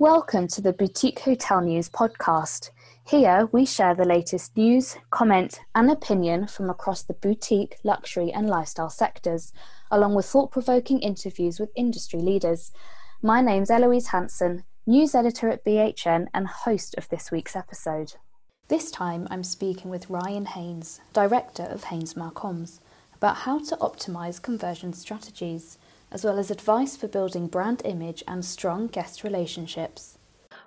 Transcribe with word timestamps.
Welcome 0.00 0.46
to 0.48 0.60
the 0.60 0.72
Boutique 0.72 1.18
Hotel 1.18 1.60
News 1.60 1.88
podcast. 1.88 2.70
Here 3.04 3.48
we 3.50 3.66
share 3.66 3.96
the 3.96 4.04
latest 4.04 4.56
news, 4.56 4.96
comment, 5.10 5.58
and 5.74 5.90
opinion 5.90 6.46
from 6.46 6.70
across 6.70 7.02
the 7.02 7.14
boutique, 7.14 7.78
luxury, 7.82 8.30
and 8.30 8.48
lifestyle 8.48 8.90
sectors, 8.90 9.52
along 9.90 10.14
with 10.14 10.26
thought 10.26 10.52
provoking 10.52 11.00
interviews 11.00 11.58
with 11.58 11.72
industry 11.74 12.20
leaders. 12.20 12.70
My 13.22 13.40
name's 13.40 13.72
Eloise 13.72 14.06
Hanson, 14.06 14.62
news 14.86 15.16
editor 15.16 15.48
at 15.48 15.64
BHN 15.64 16.28
and 16.32 16.46
host 16.46 16.94
of 16.96 17.08
this 17.08 17.32
week's 17.32 17.56
episode. 17.56 18.12
This 18.68 18.92
time 18.92 19.26
I'm 19.32 19.42
speaking 19.42 19.90
with 19.90 20.08
Ryan 20.08 20.46
Haynes, 20.46 21.00
director 21.12 21.64
of 21.64 21.82
Haynes 21.84 22.14
MarComms, 22.14 22.78
about 23.16 23.38
how 23.38 23.58
to 23.64 23.76
optimize 23.78 24.40
conversion 24.40 24.92
strategies 24.92 25.76
as 26.10 26.24
well 26.24 26.38
as 26.38 26.50
advice 26.50 26.96
for 26.96 27.08
building 27.08 27.48
brand 27.48 27.82
image 27.84 28.22
and 28.26 28.44
strong 28.44 28.86
guest 28.86 29.24
relationships. 29.24 30.18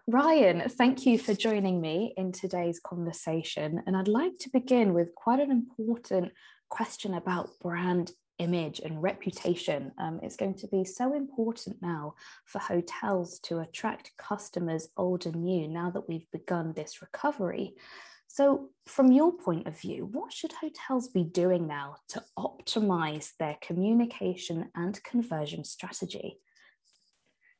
Ryan, 0.08 0.68
thank 0.68 1.06
you 1.06 1.18
for 1.18 1.34
joining 1.34 1.80
me 1.80 2.14
in 2.18 2.32
today's 2.32 2.80
conversation. 2.80 3.84
And 3.86 3.96
I'd 3.96 4.08
like 4.08 4.38
to 4.40 4.50
begin 4.50 4.94
with 4.94 5.14
quite 5.16 5.40
an 5.40 5.52
important 5.52 6.32
question 6.70 7.14
about 7.14 7.50
brand 7.62 8.12
image 8.40 8.80
and 8.80 9.02
reputation. 9.02 9.92
Um, 10.00 10.20
it's 10.24 10.36
going 10.36 10.56
to 10.56 10.68
be 10.68 10.84
so 10.84 11.14
important 11.14 11.78
now 11.82 12.16
for 12.46 12.60
hotels 12.60 13.40
to 13.42 13.60
attract 13.60 14.12
customers 14.18 14.90
old 14.98 15.28
and 15.28 15.44
new 15.44 15.68
now 15.68 15.92
that 15.92 16.10
we've 16.10 16.30
begun 16.32 16.74
this 16.74 17.02
recovery. 17.02 17.76
So, 18.34 18.70
from 18.86 19.12
your 19.12 19.34
point 19.34 19.68
of 19.68 19.78
view, 19.78 20.06
what 20.06 20.32
should 20.32 20.54
hotels 20.54 21.10
be 21.10 21.26
doing 21.26 21.68
now 21.68 21.98
to 22.08 22.24
optimize 22.40 23.32
their 23.38 23.58
communication 23.62 24.70
and 24.74 25.04
conversion 25.04 25.66
strategy? 25.66 26.38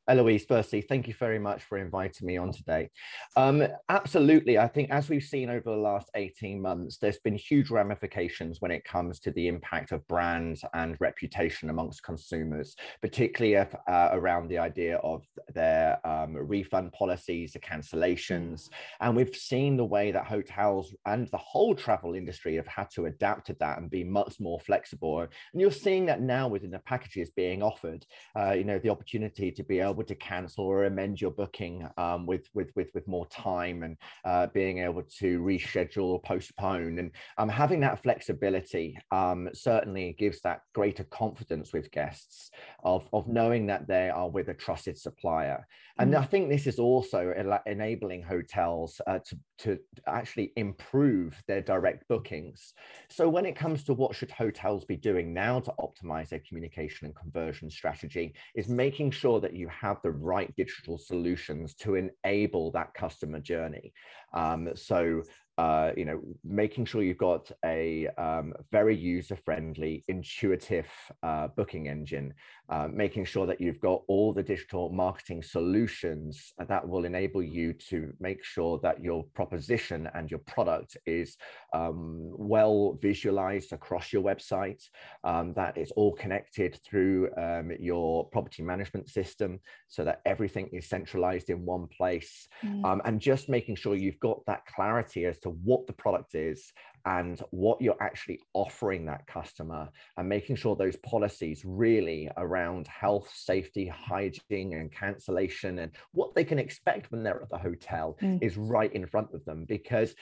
Eloise, 0.08 0.44
firstly, 0.44 0.80
thank 0.80 1.06
you 1.06 1.14
very 1.14 1.38
much 1.38 1.62
for 1.62 1.78
inviting 1.78 2.26
me 2.26 2.36
on 2.36 2.50
today. 2.50 2.90
Um, 3.36 3.64
absolutely. 3.88 4.58
I 4.58 4.66
think 4.66 4.90
as 4.90 5.08
we've 5.08 5.22
seen 5.22 5.48
over 5.48 5.70
the 5.70 5.76
last 5.76 6.10
18 6.16 6.60
months, 6.60 6.98
there's 6.98 7.20
been 7.20 7.36
huge 7.36 7.70
ramifications 7.70 8.60
when 8.60 8.72
it 8.72 8.84
comes 8.84 9.20
to 9.20 9.30
the 9.30 9.46
impact 9.46 9.92
of 9.92 10.06
brands 10.08 10.64
and 10.74 10.96
reputation 10.98 11.70
amongst 11.70 12.02
consumers, 12.02 12.74
particularly 13.00 13.54
if, 13.54 13.72
uh, 13.88 14.08
around 14.12 14.48
the 14.48 14.58
idea 14.58 14.96
of 14.98 15.24
their 15.54 16.04
um, 16.04 16.34
refund 16.34 16.92
policies, 16.92 17.52
the 17.52 17.60
cancellations. 17.60 18.70
And 19.00 19.14
we've 19.14 19.36
seen 19.36 19.76
the 19.76 19.84
way 19.84 20.10
that 20.10 20.26
hotels 20.26 20.92
and 21.06 21.28
the 21.28 21.38
whole 21.38 21.76
travel 21.76 22.14
industry 22.14 22.56
have 22.56 22.66
had 22.66 22.90
to 22.94 23.06
adapt 23.06 23.46
to 23.46 23.56
that 23.60 23.78
and 23.78 23.88
be 23.88 24.02
much 24.02 24.40
more 24.40 24.58
flexible. 24.58 25.20
And 25.20 25.30
you're 25.54 25.70
seeing 25.70 26.06
that 26.06 26.20
now 26.20 26.48
within 26.48 26.72
the 26.72 26.80
packages 26.80 27.30
being 27.30 27.62
offered, 27.62 28.04
uh, 28.36 28.52
you 28.52 28.64
know, 28.64 28.80
the 28.80 28.90
opportunity 28.90 29.52
to 29.52 29.62
be 29.62 29.78
able 29.78 29.91
able 29.92 30.04
to 30.04 30.14
cancel 30.14 30.64
or 30.64 30.84
amend 30.84 31.20
your 31.20 31.30
booking 31.30 31.88
um, 31.96 32.26
with, 32.26 32.48
with, 32.54 32.70
with, 32.74 32.88
with 32.94 33.06
more 33.06 33.26
time 33.26 33.82
and 33.82 33.96
uh, 34.24 34.46
being 34.48 34.78
able 34.78 35.02
to 35.18 35.40
reschedule 35.40 36.04
or 36.04 36.20
postpone. 36.20 36.98
And 36.98 37.10
um, 37.38 37.48
having 37.48 37.80
that 37.80 38.02
flexibility 38.02 38.98
um, 39.10 39.48
certainly 39.52 40.16
gives 40.18 40.40
that 40.40 40.62
greater 40.74 41.04
confidence 41.04 41.72
with 41.72 41.90
guests 41.90 42.50
of, 42.82 43.08
of 43.12 43.28
knowing 43.28 43.66
that 43.66 43.86
they 43.86 44.10
are 44.10 44.28
with 44.28 44.48
a 44.48 44.54
trusted 44.54 44.98
supplier. 44.98 45.66
And 45.98 46.14
mm. 46.14 46.18
I 46.18 46.24
think 46.24 46.48
this 46.48 46.66
is 46.66 46.78
also 46.78 47.34
enabling 47.66 48.22
hotels 48.22 49.00
uh, 49.06 49.18
to, 49.26 49.38
to 49.58 49.78
actually 50.06 50.52
improve 50.56 51.40
their 51.46 51.60
direct 51.60 52.08
bookings. 52.08 52.72
So 53.10 53.28
when 53.28 53.46
it 53.46 53.56
comes 53.56 53.84
to 53.84 53.94
what 53.94 54.16
should 54.16 54.30
hotels 54.30 54.84
be 54.84 54.96
doing 54.96 55.34
now 55.34 55.60
to 55.60 55.72
optimize 55.78 56.30
their 56.30 56.42
communication 56.48 57.06
and 57.06 57.14
conversion 57.14 57.70
strategy 57.70 58.34
is 58.54 58.68
making 58.68 59.10
sure 59.10 59.40
that 59.40 59.54
you 59.54 59.68
have 59.82 59.98
the 60.02 60.12
right 60.12 60.54
digital 60.56 60.96
solutions 60.96 61.74
to 61.74 61.96
enable 61.96 62.70
that 62.70 62.94
customer 62.94 63.40
journey. 63.40 63.92
Um, 64.32 64.70
so 64.74 65.22
uh, 65.58 65.90
you 65.96 66.04
know, 66.04 66.20
making 66.44 66.84
sure 66.86 67.02
you've 67.02 67.18
got 67.18 67.50
a 67.64 68.08
um, 68.16 68.54
very 68.70 68.96
user-friendly, 68.96 70.02
intuitive 70.08 70.86
uh, 71.22 71.48
booking 71.48 71.88
engine, 71.88 72.32
uh, 72.70 72.88
making 72.90 73.24
sure 73.24 73.46
that 73.46 73.60
you've 73.60 73.80
got 73.80 74.02
all 74.08 74.32
the 74.32 74.42
digital 74.42 74.88
marketing 74.88 75.42
solutions 75.42 76.54
that 76.68 76.88
will 76.88 77.04
enable 77.04 77.42
you 77.42 77.74
to 77.74 78.14
make 78.18 78.42
sure 78.42 78.80
that 78.82 79.02
your 79.04 79.24
proposition 79.34 80.08
and 80.14 80.30
your 80.30 80.40
product 80.40 80.96
is 81.04 81.36
um, 81.74 82.30
well 82.38 82.98
visualized 83.02 83.74
across 83.74 84.10
your 84.10 84.22
website, 84.22 84.82
um, 85.24 85.52
that 85.52 85.76
it's 85.76 85.92
all 85.92 86.12
connected 86.12 86.80
through 86.82 87.28
um, 87.36 87.70
your 87.78 88.26
property 88.30 88.62
management 88.62 89.08
system 89.10 89.60
so 89.88 90.02
that 90.02 90.22
everything 90.24 90.68
is 90.72 90.88
centralized 90.88 91.50
in 91.50 91.66
one 91.66 91.86
place, 91.88 92.48
mm. 92.64 93.00
and 93.04 93.20
just 93.20 93.50
making 93.50 93.76
sure 93.76 93.94
you've 93.94 94.18
got 94.20 94.40
that 94.46 94.64
clarity 94.64 95.26
as 95.26 95.38
to 95.42 95.50
what 95.50 95.86
the 95.86 95.92
product 95.92 96.34
is 96.34 96.72
and 97.04 97.40
what 97.50 97.80
you're 97.80 98.00
actually 98.00 98.40
offering 98.54 99.04
that 99.06 99.26
customer 99.26 99.88
and 100.16 100.28
making 100.28 100.56
sure 100.56 100.76
those 100.76 100.96
policies 100.96 101.62
really 101.64 102.28
around 102.36 102.86
health, 102.86 103.30
safety, 103.34 103.86
hygiene, 103.88 104.74
and 104.74 104.92
cancellation 104.92 105.80
and 105.80 105.92
what 106.12 106.34
they 106.34 106.44
can 106.44 106.58
expect 106.58 107.10
when 107.10 107.22
they're 107.22 107.42
at 107.42 107.50
the 107.50 107.58
hotel 107.58 108.16
mm. 108.22 108.38
is 108.42 108.56
right 108.56 108.92
in 108.92 109.06
front 109.06 109.28
of 109.34 109.44
them. 109.44 109.64
Because 109.64 110.14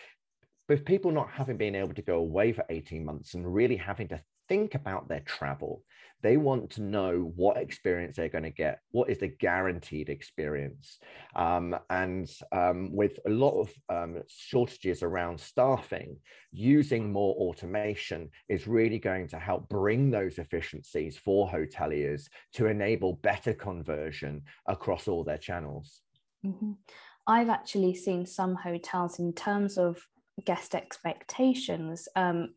with 0.70 0.84
people 0.84 1.10
not 1.10 1.28
having 1.28 1.56
been 1.56 1.74
able 1.74 1.92
to 1.92 2.00
go 2.00 2.18
away 2.18 2.52
for 2.52 2.64
18 2.70 3.04
months 3.04 3.34
and 3.34 3.52
really 3.52 3.74
having 3.74 4.06
to 4.06 4.22
think 4.48 4.76
about 4.76 5.08
their 5.08 5.18
travel, 5.26 5.82
they 6.22 6.36
want 6.36 6.70
to 6.70 6.82
know 6.82 7.32
what 7.34 7.56
experience 7.56 8.16
they're 8.16 8.28
going 8.28 8.44
to 8.44 8.50
get. 8.50 8.78
What 8.92 9.10
is 9.10 9.18
the 9.18 9.26
guaranteed 9.26 10.08
experience? 10.08 11.00
Um, 11.34 11.76
and 11.90 12.30
um, 12.52 12.94
with 12.94 13.18
a 13.26 13.30
lot 13.30 13.60
of 13.60 13.72
um, 13.88 14.22
shortages 14.28 15.02
around 15.02 15.40
staffing, 15.40 16.18
using 16.52 17.10
more 17.10 17.34
automation 17.34 18.30
is 18.48 18.68
really 18.68 19.00
going 19.00 19.26
to 19.28 19.40
help 19.40 19.68
bring 19.68 20.08
those 20.12 20.38
efficiencies 20.38 21.16
for 21.16 21.50
hoteliers 21.50 22.28
to 22.54 22.66
enable 22.66 23.14
better 23.14 23.54
conversion 23.54 24.42
across 24.68 25.08
all 25.08 25.24
their 25.24 25.38
channels. 25.38 26.02
Mm-hmm. 26.46 26.72
I've 27.26 27.48
actually 27.48 27.96
seen 27.96 28.24
some 28.24 28.54
hotels 28.54 29.18
in 29.18 29.32
terms 29.32 29.76
of 29.76 30.06
guest 30.40 30.74
expectations 30.74 32.08
um, 32.16 32.54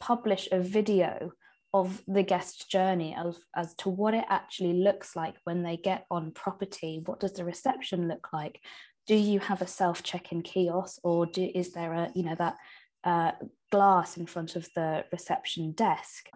publish 0.00 0.48
a 0.52 0.60
video 0.60 1.32
of 1.74 2.02
the 2.08 2.22
guest 2.22 2.70
journey 2.70 3.14
as, 3.14 3.38
as 3.54 3.74
to 3.74 3.90
what 3.90 4.14
it 4.14 4.24
actually 4.28 4.72
looks 4.74 5.14
like 5.14 5.34
when 5.44 5.62
they 5.62 5.76
get 5.76 6.06
on 6.10 6.30
property. 6.30 7.02
What 7.04 7.20
does 7.20 7.34
the 7.34 7.44
reception 7.44 8.08
look 8.08 8.28
like? 8.32 8.60
Do 9.06 9.14
you 9.14 9.40
have 9.40 9.62
a 9.62 9.66
self 9.66 10.02
check-in 10.02 10.42
kiosk, 10.42 11.00
or 11.02 11.26
do, 11.26 11.50
is 11.54 11.72
there 11.72 11.92
a 11.92 12.10
you 12.14 12.24
know 12.24 12.34
that 12.34 12.56
uh, 13.04 13.32
glass 13.70 14.16
in 14.16 14.26
front 14.26 14.56
of 14.56 14.68
the 14.74 15.04
reception 15.12 15.72
desk, 15.72 16.28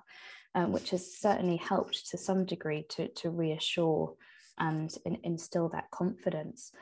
um, 0.55 0.73
which 0.73 0.91
has 0.91 1.19
certainly 1.19 1.57
helped 1.57 2.11
to 2.11 2.19
some 2.19 2.47
degree 2.47 2.87
to 2.91 3.09
to 3.09 3.31
reassure 3.31 4.15
and 4.59 4.95
in, 5.05 5.19
instill 5.23 5.69
that 5.71 5.91
confidence. 5.91 6.73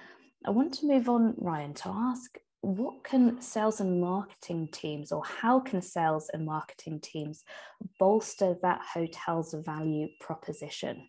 I 0.46 0.50
want 0.50 0.74
to 0.74 0.86
move 0.86 1.08
on, 1.08 1.34
Ryan, 1.38 1.74
to 1.74 1.88
ask 1.88 2.38
what 2.62 3.02
can 3.04 3.40
sales 3.40 3.80
and 3.80 4.00
marketing 4.00 4.68
teams 4.68 5.12
or 5.12 5.22
how 5.24 5.60
can 5.60 5.80
sales 5.80 6.30
and 6.32 6.44
marketing 6.44 7.00
teams 7.00 7.42
bolster 7.98 8.56
that 8.62 8.80
hotel's 8.82 9.54
value 9.54 10.08
proposition 10.20 11.08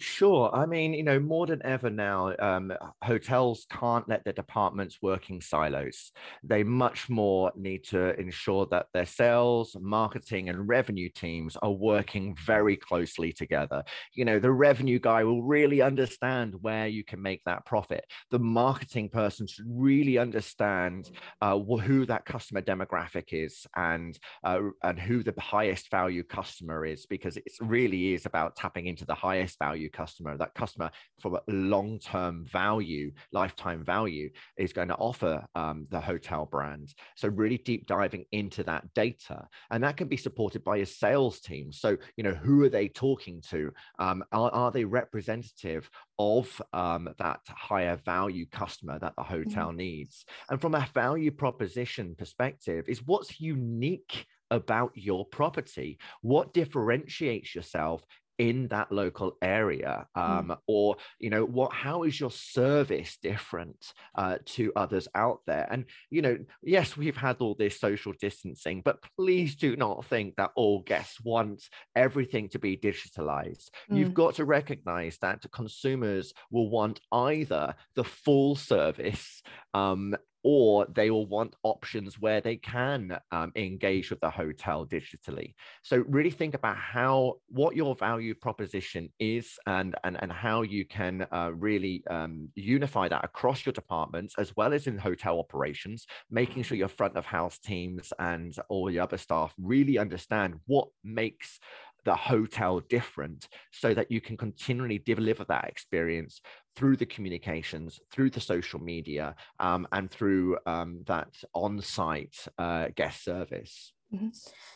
Sure. 0.00 0.54
I 0.54 0.64
mean, 0.64 0.94
you 0.94 1.02
know, 1.02 1.18
more 1.18 1.46
than 1.46 1.60
ever 1.64 1.90
now, 1.90 2.32
um, 2.38 2.72
hotels 3.02 3.66
can't 3.68 4.08
let 4.08 4.22
their 4.22 4.32
departments 4.32 4.98
work 5.02 5.28
in 5.28 5.40
silos. 5.40 6.12
They 6.44 6.62
much 6.62 7.08
more 7.08 7.50
need 7.56 7.82
to 7.86 8.14
ensure 8.20 8.66
that 8.70 8.86
their 8.94 9.06
sales, 9.06 9.76
marketing, 9.80 10.50
and 10.50 10.68
revenue 10.68 11.08
teams 11.12 11.56
are 11.56 11.72
working 11.72 12.36
very 12.36 12.76
closely 12.76 13.32
together. 13.32 13.82
You 14.14 14.24
know, 14.24 14.38
the 14.38 14.52
revenue 14.52 15.00
guy 15.00 15.24
will 15.24 15.42
really 15.42 15.82
understand 15.82 16.54
where 16.60 16.86
you 16.86 17.02
can 17.02 17.20
make 17.20 17.42
that 17.46 17.66
profit. 17.66 18.04
The 18.30 18.38
marketing 18.38 19.08
person 19.08 19.48
should 19.48 19.66
really 19.68 20.16
understand 20.16 21.10
uh, 21.42 21.58
who 21.58 22.06
that 22.06 22.24
customer 22.24 22.62
demographic 22.62 23.32
is 23.32 23.66
and 23.74 24.16
uh, 24.44 24.60
and 24.84 24.98
who 25.00 25.24
the 25.24 25.34
highest 25.40 25.90
value 25.90 26.22
customer 26.22 26.86
is, 26.86 27.04
because 27.06 27.36
it 27.36 27.44
really 27.60 28.14
is 28.14 28.26
about 28.26 28.54
tapping 28.54 28.86
into 28.86 29.04
the 29.04 29.14
highest 29.16 29.58
value 29.58 29.87
value 29.88 30.06
customer, 30.06 30.36
that 30.36 30.54
customer 30.54 30.90
from 31.20 31.34
a 31.34 31.40
long 31.48 31.98
term 31.98 32.44
value, 32.46 33.12
lifetime 33.32 33.84
value, 33.84 34.30
is 34.56 34.72
going 34.72 34.88
to 34.88 34.94
offer 34.96 35.44
um, 35.54 35.86
the 35.90 36.00
hotel 36.00 36.46
brand. 36.46 36.94
So, 37.16 37.28
really 37.28 37.58
deep 37.58 37.86
diving 37.86 38.24
into 38.32 38.62
that 38.64 38.84
data. 38.94 39.46
And 39.70 39.82
that 39.84 39.96
can 39.96 40.08
be 40.08 40.16
supported 40.16 40.64
by 40.64 40.78
a 40.78 40.86
sales 40.86 41.40
team. 41.40 41.72
So, 41.72 41.96
you 42.16 42.24
know, 42.24 42.34
who 42.34 42.64
are 42.64 42.70
they 42.70 42.88
talking 42.88 43.42
to? 43.50 43.72
Um, 43.98 44.24
are, 44.32 44.50
are 44.50 44.70
they 44.70 44.84
representative 44.84 45.90
of 46.18 46.60
um, 46.72 47.08
that 47.18 47.40
higher 47.48 47.96
value 48.04 48.46
customer 48.46 48.98
that 48.98 49.14
the 49.16 49.22
hotel 49.22 49.68
mm-hmm. 49.68 49.76
needs? 49.76 50.24
And 50.50 50.60
from 50.60 50.74
a 50.74 50.88
value 50.94 51.30
proposition 51.30 52.14
perspective, 52.16 52.84
is 52.88 53.06
what's 53.06 53.40
unique 53.40 54.26
about 54.50 54.92
your 54.94 55.24
property? 55.26 55.98
What 56.22 56.54
differentiates 56.54 57.54
yourself 57.54 58.02
in 58.38 58.68
that 58.68 58.90
local 58.92 59.36
area 59.42 60.06
um, 60.14 60.48
mm. 60.48 60.58
or 60.66 60.96
you 61.18 61.28
know 61.28 61.44
what 61.44 61.72
how 61.72 62.04
is 62.04 62.18
your 62.18 62.30
service 62.30 63.18
different 63.20 63.92
uh, 64.14 64.38
to 64.44 64.72
others 64.76 65.08
out 65.14 65.40
there 65.46 65.66
and 65.70 65.84
you 66.10 66.22
know 66.22 66.38
yes 66.62 66.96
we've 66.96 67.16
had 67.16 67.36
all 67.40 67.54
this 67.54 67.80
social 67.80 68.12
distancing 68.20 68.80
but 68.84 69.02
please 69.16 69.56
do 69.56 69.76
not 69.76 70.04
think 70.06 70.36
that 70.36 70.50
all 70.54 70.80
guests 70.82 71.20
want 71.22 71.68
everything 71.96 72.48
to 72.48 72.58
be 72.58 72.76
digitalized 72.76 73.70
mm. 73.90 73.98
you've 73.98 74.14
got 74.14 74.34
to 74.34 74.44
recognize 74.44 75.18
that 75.18 75.44
consumers 75.52 76.32
will 76.50 76.70
want 76.70 77.00
either 77.12 77.74
the 77.96 78.04
full 78.04 78.54
service 78.54 79.42
um, 79.74 80.14
or 80.42 80.86
they 80.94 81.10
will 81.10 81.26
want 81.26 81.56
options 81.62 82.18
where 82.18 82.40
they 82.40 82.56
can 82.56 83.18
um, 83.32 83.52
engage 83.56 84.10
with 84.10 84.20
the 84.20 84.30
hotel 84.30 84.86
digitally. 84.86 85.54
So 85.82 86.04
really 86.08 86.30
think 86.30 86.54
about 86.54 86.76
how 86.76 87.34
what 87.48 87.76
your 87.76 87.94
value 87.94 88.34
proposition 88.34 89.10
is 89.18 89.58
and 89.66 89.94
and, 90.04 90.16
and 90.22 90.32
how 90.32 90.62
you 90.62 90.84
can 90.84 91.26
uh, 91.32 91.50
really 91.54 92.02
um, 92.08 92.48
unify 92.54 93.08
that 93.08 93.24
across 93.24 93.66
your 93.66 93.72
departments 93.72 94.34
as 94.38 94.54
well 94.56 94.72
as 94.72 94.86
in 94.86 94.98
hotel 94.98 95.38
operations, 95.38 96.06
making 96.30 96.62
sure 96.62 96.76
your 96.76 96.88
front 96.88 97.16
of 97.16 97.24
house 97.24 97.58
teams 97.58 98.12
and 98.18 98.54
all 98.68 98.86
the 98.86 99.00
other 99.00 99.18
staff 99.18 99.52
really 99.58 99.98
understand 99.98 100.54
what 100.66 100.88
makes 101.04 101.58
the 102.04 102.14
hotel 102.14 102.80
different 102.80 103.48
so 103.72 103.92
that 103.92 104.10
you 104.10 104.20
can 104.20 104.36
continually 104.36 104.98
deliver 104.98 105.44
that 105.44 105.64
experience 105.64 106.40
through 106.78 106.96
the 106.96 107.06
communications, 107.06 107.98
through 108.12 108.30
the 108.30 108.40
social 108.40 108.80
media, 108.80 109.34
um, 109.58 109.86
and 109.90 110.08
through 110.08 110.56
um, 110.64 111.02
that 111.06 111.28
on 111.52 111.82
site 111.82 112.36
uh, 112.56 112.86
guest 112.94 113.24
service. 113.24 113.92
Mm-hmm. 114.14 114.28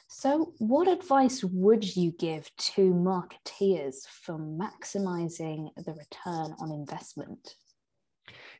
So, 0.08 0.52
what 0.58 0.88
advice 0.88 1.44
would 1.44 1.96
you 1.96 2.12
give 2.18 2.50
to 2.74 2.92
marketeers 2.92 4.06
for 4.08 4.36
maximizing 4.36 5.68
the 5.76 5.94
return 5.94 6.56
on 6.58 6.72
investment? 6.72 7.54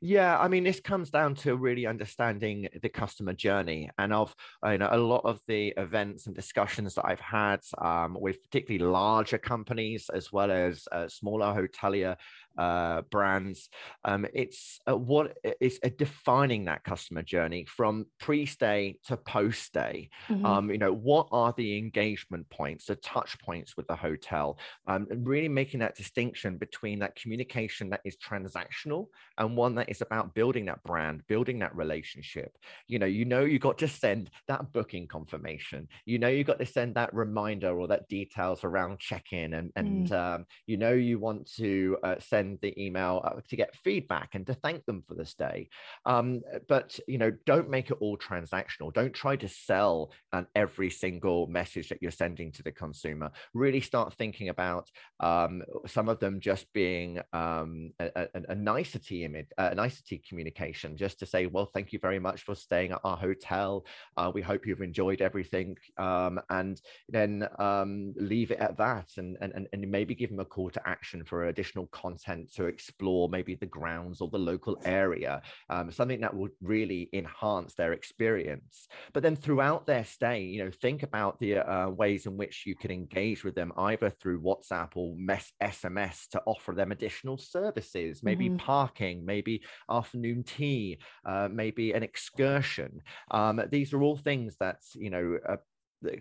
Yeah, 0.00 0.37
I 0.39 0.49
mean, 0.49 0.65
this 0.65 0.81
comes 0.81 1.11
down 1.11 1.37
to 1.37 1.55
really 1.55 1.87
understanding 1.87 2.69
the 2.83 2.89
customer 2.89 3.33
journey. 3.33 3.89
And 3.99 4.12
of 4.12 4.35
you 4.65 4.79
know, 4.79 4.89
a 4.91 4.99
lot 4.99 5.23
of 5.25 5.41
the 5.47 5.73
events 5.77 6.27
and 6.27 6.35
discussions 6.35 6.94
that 6.94 7.06
I've 7.06 7.21
had 7.21 7.61
um, 7.79 8.17
with 8.19 8.43
particularly 8.43 8.85
larger 8.85 9.39
companies 9.39 10.11
as 10.12 10.33
well 10.33 10.50
as 10.50 10.89
uh, 10.91 11.06
smaller 11.09 11.55
hotelier 11.55 12.17
uh, 12.58 13.02
brands. 13.10 13.69
Um, 14.04 14.26
it's 14.34 14.81
uh, 14.88 14.96
what 14.96 15.37
is 15.60 15.78
uh, 15.84 15.90
defining 15.96 16.66
that 16.66 16.84
customer 16.84 17.22
journey 17.22 17.64
from 17.64 18.06
pre-stay 18.19 18.99
to 19.06 19.16
post-stay. 19.16 20.10
Mm-hmm. 20.28 20.46
Um, 20.46 20.70
you 20.70 20.78
know, 20.78 20.93
what 20.93 21.28
are 21.32 21.54
the 21.56 21.78
engagement 21.78 22.49
points, 22.50 22.87
the 22.87 22.96
touch 22.96 23.38
points 23.40 23.76
with 23.76 23.87
the 23.87 23.96
hotel, 23.96 24.58
um, 24.87 25.06
and 25.10 25.26
really 25.26 25.49
making 25.49 25.81
that 25.81 25.96
distinction 25.96 26.58
between 26.58 26.99
that 27.00 27.16
communication 27.16 27.90
that 27.90 28.00
is 28.04 28.16
transactional 28.16 29.06
and 29.38 29.56
one 29.56 29.75
that 29.76 29.88
is 29.88 30.00
about 30.00 30.34
building 30.34 30.66
that 30.66 30.82
brand, 30.84 31.22
building 31.28 31.58
that 31.60 31.75
relationship. 31.75 32.56
You 32.88 32.98
know, 32.98 33.06
you 33.06 33.25
know, 33.25 33.44
you 33.44 33.58
got 33.58 33.78
to 33.78 33.88
send 33.88 34.31
that 34.48 34.72
booking 34.72 35.06
confirmation. 35.06 35.88
You 36.05 36.19
know, 36.19 36.28
you 36.28 36.44
got 36.44 36.58
to 36.58 36.66
send 36.66 36.94
that 36.96 37.14
reminder 37.14 37.78
or 37.78 37.88
that 37.88 38.08
details 38.08 38.64
around 38.64 38.98
check-in, 38.98 39.55
and 39.55 39.70
and 39.76 40.08
mm. 40.08 40.12
um, 40.12 40.46
you 40.66 40.76
know, 40.76 40.93
you 40.93 41.19
want 41.19 41.50
to 41.56 41.96
uh, 42.02 42.16
send 42.19 42.42
send 42.43 42.59
the 42.61 42.75
email 42.83 43.21
uh, 43.25 43.41
to 43.49 43.56
get 43.56 43.75
feedback 43.77 44.31
and 44.35 44.47
to 44.47 44.55
thank 44.55 44.85
them 44.85 45.03
for 45.06 45.15
this 45.15 45.35
day. 45.35 45.69
Um, 46.06 46.41
but 46.69 46.99
you 47.06 47.19
know, 47.19 47.33
don't 47.47 47.71
make 47.71 47.91
it 47.91 47.99
all 48.00 48.17
transactional. 48.19 48.93
Don't 48.93 49.15
try 49.15 49.37
to 49.37 49.49
sell 49.49 50.12
um, 50.33 50.47
every 50.55 50.91
single 50.91 51.47
message 51.47 51.89
that 51.89 52.03
you're 52.03 52.11
sending 52.11 52.53
to 52.53 52.62
the 52.62 52.73
consumer. 52.73 53.31
Really 53.55 53.81
start 53.81 54.15
thinking 54.15 54.49
about 54.49 54.89
um, 55.21 55.62
some 55.87 56.09
of 56.09 56.19
them 56.19 56.41
just 56.41 56.67
being 56.73 57.21
um, 57.33 57.93
a, 58.00 58.11
a, 58.17 58.27
a, 58.49 58.55
nicety 58.55 59.25
image, 59.25 59.47
a 59.59 59.75
nicety 59.75 60.23
communication, 60.29 60.97
just 60.97 61.19
to 61.21 61.27
say, 61.27 61.47
well, 61.47 61.67
thank 61.67 61.93
you 61.93 61.99
very 62.00 62.19
much 62.19 62.43
for 62.43 62.55
staying 62.55 62.93
at 62.93 63.00
our 63.05 63.17
hotel. 63.17 63.85
Uh, 64.17 64.31
we 64.35 64.43
hope 64.43 64.67
you've 64.67 64.81
enjoyed 64.81 65.21
everything, 65.21 65.77
um, 65.99 66.41
and 66.50 66.81
then 67.09 67.49
um, 67.59 68.12
leave 68.17 68.50
it 68.50 68.59
at 68.59 68.77
that, 68.79 69.09
and, 69.17 69.37
and 69.41 69.69
and 69.73 69.91
maybe 69.91 70.15
give 70.15 70.31
them 70.31 70.41
a 70.41 70.44
call 70.44 70.71
to 70.71 70.89
action 70.89 71.25
for 71.25 71.44
additional 71.44 71.87
content 71.89 72.31
content 72.32 72.52
to 72.55 72.67
explore 72.67 73.29
maybe 73.29 73.55
the 73.55 73.67
grounds 73.67 74.20
or 74.20 74.29
the 74.29 74.38
local 74.38 74.79
area, 74.84 75.43
um, 75.69 75.90
something 75.90 76.20
that 76.20 76.34
would 76.34 76.52
really 76.61 77.08
enhance 77.12 77.75
their 77.75 77.93
experience. 77.93 78.88
But 79.12 79.23
then 79.23 79.37
throughout 79.37 79.87
their 79.87 80.05
stay, 80.05 80.43
you 80.43 80.64
know, 80.64 80.70
think 80.70 81.02
about 81.02 81.38
the 81.40 81.58
uh, 81.58 81.90
ways 81.90 82.26
in 82.26 82.37
which 82.37 82.64
you 82.67 82.75
can 82.75 82.90
engage 82.90 83.44
with 83.44 83.55
them 83.55 83.73
either 83.76 84.11
through 84.11 84.40
WhatsApp 84.40 84.90
or 84.94 85.14
mess 85.17 85.52
SMS 85.62 86.29
to 86.31 86.43
offer 86.46 86.73
them 86.73 86.93
additional 86.93 87.38
services, 87.38 88.23
maybe 88.23 88.46
mm-hmm. 88.46 88.56
parking, 88.56 89.25
maybe 89.25 89.62
afternoon 89.90 90.43
tea, 90.43 90.99
uh, 91.25 91.49
maybe 91.50 91.93
an 91.93 92.02
excursion. 92.02 93.00
Um, 93.31 93.61
these 93.70 93.93
are 93.93 94.02
all 94.02 94.17
things 94.17 94.56
that 94.61 94.79
you 94.94 95.11
know 95.11 95.38
uh, 95.49 95.56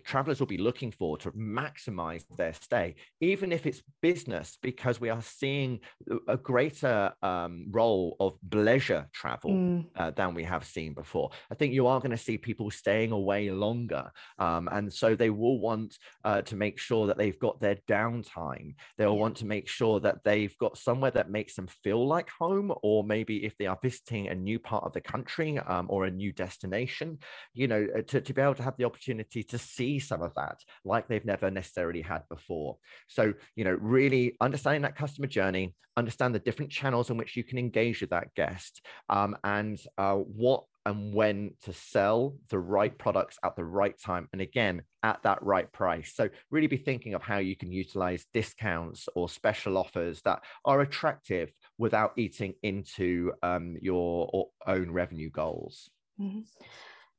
travelers 0.03 0.39
will 0.39 0.47
be 0.47 0.57
looking 0.57 0.91
for 0.91 1.17
to 1.17 1.31
maximize 1.31 2.23
their 2.37 2.53
stay, 2.53 2.95
even 3.19 3.51
if 3.51 3.65
it's 3.65 3.81
business, 4.01 4.57
because 4.61 4.99
we 4.99 5.09
are 5.09 5.21
seeing 5.21 5.79
a 6.27 6.37
greater 6.37 7.13
um, 7.21 7.65
role 7.71 8.15
of 8.19 8.37
leisure 8.53 9.07
travel 9.13 9.51
mm. 9.51 9.85
uh, 9.95 10.11
than 10.11 10.33
we 10.33 10.43
have 10.43 10.65
seen 10.65 10.93
before. 10.93 11.29
I 11.51 11.55
think 11.55 11.73
you 11.73 11.87
are 11.87 11.99
going 11.99 12.11
to 12.11 12.17
see 12.17 12.37
people 12.37 12.69
staying 12.71 13.11
away 13.11 13.49
longer. 13.51 14.11
Um, 14.39 14.69
and 14.71 14.91
so 14.91 15.15
they 15.15 15.29
will 15.29 15.59
want 15.59 15.97
uh, 16.23 16.41
to 16.43 16.55
make 16.55 16.79
sure 16.79 17.07
that 17.07 17.17
they've 17.17 17.39
got 17.39 17.59
their 17.59 17.77
downtime. 17.87 18.75
They'll 18.97 19.13
yeah. 19.13 19.19
want 19.19 19.37
to 19.37 19.45
make 19.45 19.67
sure 19.67 19.99
that 20.01 20.23
they've 20.23 20.57
got 20.57 20.77
somewhere 20.77 21.11
that 21.11 21.29
makes 21.29 21.55
them 21.55 21.67
feel 21.67 22.07
like 22.07 22.29
home, 22.29 22.73
or 22.81 23.03
maybe 23.03 23.45
if 23.45 23.57
they 23.57 23.67
are 23.67 23.79
visiting 23.81 24.27
a 24.27 24.35
new 24.35 24.59
part 24.59 24.83
of 24.83 24.93
the 24.93 25.01
country 25.01 25.59
um, 25.59 25.87
or 25.89 26.05
a 26.05 26.11
new 26.11 26.31
destination, 26.31 27.19
you 27.53 27.67
know, 27.67 27.87
uh, 27.97 28.01
to, 28.07 28.21
to 28.21 28.33
be 28.33 28.41
able 28.41 28.55
to 28.55 28.63
have 28.63 28.77
the 28.77 28.85
opportunity 28.85 29.43
to 29.43 29.57
see 29.75 29.99
some 29.99 30.21
of 30.21 30.33
that 30.35 30.59
like 30.85 31.07
they've 31.07 31.25
never 31.25 31.49
necessarily 31.51 32.01
had 32.01 32.23
before. 32.29 32.77
So, 33.07 33.33
you 33.55 33.63
know, 33.63 33.77
really 33.79 34.35
understanding 34.41 34.83
that 34.83 34.95
customer 34.95 35.27
journey, 35.27 35.75
understand 35.97 36.33
the 36.33 36.39
different 36.39 36.71
channels 36.71 37.09
in 37.09 37.17
which 37.17 37.35
you 37.35 37.43
can 37.43 37.57
engage 37.57 38.01
with 38.01 38.11
that 38.11 38.33
guest, 38.35 38.85
um, 39.09 39.37
and 39.43 39.79
uh, 39.97 40.15
what 40.15 40.63
and 40.85 41.13
when 41.13 41.51
to 41.63 41.73
sell 41.73 42.35
the 42.49 42.57
right 42.57 42.97
products 42.97 43.37
at 43.43 43.55
the 43.55 43.63
right 43.63 43.99
time 43.99 44.27
and 44.33 44.41
again 44.41 44.81
at 45.03 45.21
that 45.23 45.41
right 45.43 45.71
price 45.71 46.13
so 46.15 46.27
really 46.49 46.67
be 46.67 46.77
thinking 46.77 47.13
of 47.13 47.21
how 47.21 47.37
you 47.37 47.55
can 47.55 47.71
utilize 47.71 48.25
discounts 48.33 49.07
or 49.15 49.29
special 49.29 49.77
offers 49.77 50.21
that 50.23 50.41
are 50.65 50.81
attractive 50.81 51.51
without 51.77 52.13
eating 52.17 52.53
into 52.63 53.31
um, 53.43 53.77
your 53.81 54.47
own 54.65 54.89
revenue 54.89 55.29
goals 55.29 55.89
mm-hmm. 56.19 56.39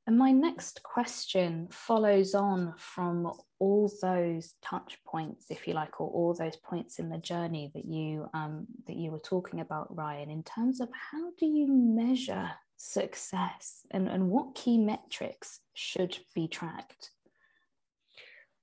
And 0.06 0.18
my 0.18 0.32
next 0.32 0.82
question 0.82 1.68
follows 1.70 2.34
on 2.34 2.74
from 2.76 3.32
all 3.60 3.90
those 4.02 4.54
touch 4.60 4.98
points, 5.06 5.46
if 5.50 5.68
you 5.68 5.74
like, 5.74 6.00
or 6.00 6.08
all 6.08 6.34
those 6.34 6.56
points 6.56 6.98
in 6.98 7.08
the 7.08 7.18
journey 7.18 7.70
that 7.74 7.84
you 7.84 8.28
um, 8.34 8.66
that 8.86 8.96
you 8.96 9.12
were 9.12 9.20
talking 9.20 9.60
about, 9.60 9.94
Ryan. 9.96 10.28
In 10.28 10.42
terms 10.42 10.80
of 10.80 10.88
how 10.92 11.30
do 11.38 11.46
you 11.46 11.68
measure 11.68 12.50
success, 12.76 13.86
and, 13.92 14.08
and 14.08 14.28
what 14.28 14.56
key 14.56 14.76
metrics 14.76 15.60
should 15.74 16.18
be 16.34 16.48
tracked? 16.48 17.10